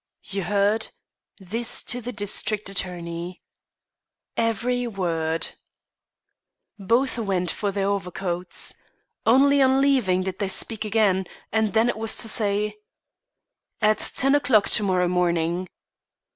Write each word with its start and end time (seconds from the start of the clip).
"You 0.23 0.45
heard?" 0.45 0.87
This 1.37 1.83
to 1.83 2.01
the 2.01 2.11
district 2.11 2.69
attorney. 2.71 3.43
"Every 4.35 4.87
word." 4.87 5.51
Both 6.79 7.19
went 7.19 7.51
for 7.51 7.71
their 7.71 7.85
overcoats. 7.87 8.73
Only 9.27 9.61
on 9.61 9.79
leaving 9.79 10.23
did 10.23 10.39
they 10.39 10.47
speak 10.47 10.85
again, 10.85 11.27
and 11.51 11.73
then 11.73 11.87
it 11.87 11.97
was 11.99 12.15
to 12.15 12.27
say: 12.27 12.77
"At 13.79 13.99
ten 14.15 14.33
o'clock 14.33 14.69
to 14.71 14.81
morrow 14.81 15.07
morning." 15.07 15.67